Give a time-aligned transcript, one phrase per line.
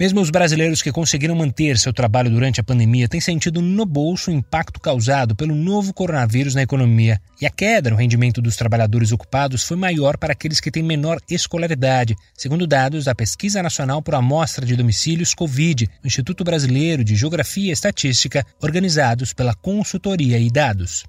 [0.00, 4.30] Mesmo os brasileiros que conseguiram manter seu trabalho durante a pandemia têm sentido no bolso
[4.30, 7.20] o impacto causado pelo novo coronavírus na economia.
[7.38, 11.20] E a queda no rendimento dos trabalhadores ocupados foi maior para aqueles que têm menor
[11.28, 17.14] escolaridade, segundo dados da Pesquisa Nacional por Amostra de Domicílios Covid, do Instituto Brasileiro de
[17.14, 21.04] Geografia e Estatística, organizados pela Consultoria e Dados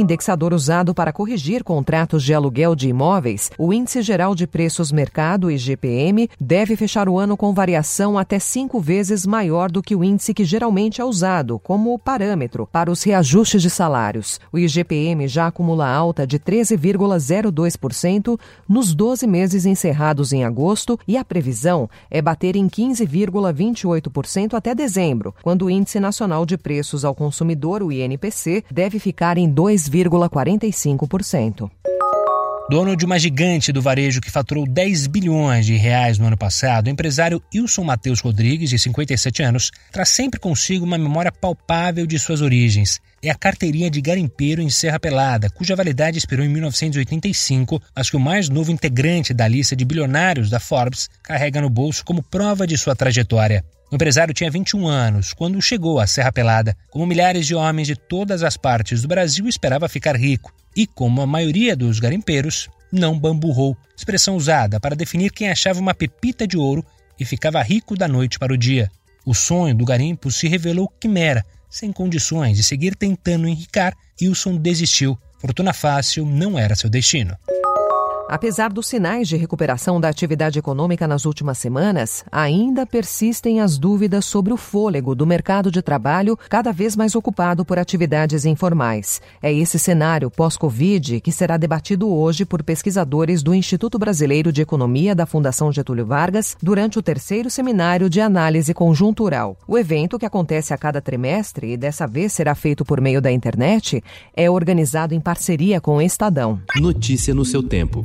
[0.00, 5.50] indexador usado para corrigir contratos de aluguel de imóveis, o Índice Geral de Preços Mercado,
[5.50, 10.34] IGPM, deve fechar o ano com variação até cinco vezes maior do que o índice
[10.34, 14.38] que geralmente é usado como parâmetro para os reajustes de salários.
[14.52, 21.24] O IGPM já acumula alta de 13,02% nos 12 meses encerrados em agosto e a
[21.24, 27.82] previsão é bater em 15,28% até dezembro, quando o Índice Nacional de Preços ao Consumidor,
[27.82, 31.70] o INPC, deve ficar em 2 2,45%.
[32.68, 36.88] Dono de uma gigante do varejo que faturou 10 bilhões de reais no ano passado,
[36.88, 42.18] o empresário Wilson Matheus Rodrigues, de 57 anos, traz sempre consigo uma memória palpável de
[42.18, 42.98] suas origens.
[43.22, 48.16] É a carteirinha de garimpeiro em Serra Pelada, cuja validade expirou em 1985, mas que
[48.16, 52.66] o mais novo integrante da lista de bilionários da Forbes carrega no bolso como prova
[52.66, 53.64] de sua trajetória.
[53.90, 56.76] O empresário tinha 21 anos quando chegou à Serra Pelada.
[56.90, 60.52] Como milhares de homens de todas as partes do Brasil, esperava ficar rico.
[60.74, 65.94] E, como a maioria dos garimpeiros, não bamburrou expressão usada para definir quem achava uma
[65.94, 66.84] pepita de ouro
[67.18, 68.90] e ficava rico da noite para o dia.
[69.24, 75.18] O sonho do garimpo se revelou quimera, sem condições de seguir tentando enricar, Wilson desistiu.
[75.38, 77.36] Fortuna fácil não era seu destino.
[78.28, 84.24] Apesar dos sinais de recuperação da atividade econômica nas últimas semanas, ainda persistem as dúvidas
[84.24, 89.20] sobre o fôlego do mercado de trabalho cada vez mais ocupado por atividades informais.
[89.40, 95.14] É esse cenário pós-Covid que será debatido hoje por pesquisadores do Instituto Brasileiro de Economia
[95.14, 99.56] da Fundação Getúlio Vargas durante o terceiro seminário de análise conjuntural.
[99.68, 103.30] O evento, que acontece a cada trimestre e dessa vez será feito por meio da
[103.30, 104.02] internet,
[104.34, 106.60] é organizado em parceria com o Estadão.
[106.74, 108.04] Notícia no seu tempo.